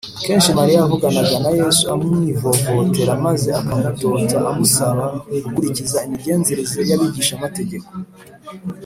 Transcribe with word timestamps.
Kenshi 0.25 0.49
Mariya 0.57 0.79
yavuganaga 0.79 1.35
na 1.43 1.51
Yesu 1.59 1.83
amwivovotera, 1.93 3.11
maze 3.25 3.49
akamutota 3.59 4.35
amusaba 4.51 5.03
gukurikiza 5.43 5.97
imigenzereze 6.07 6.79
y’Abigishamategeko 6.89 7.89